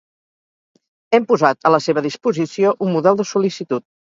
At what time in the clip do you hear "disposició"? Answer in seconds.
2.09-2.75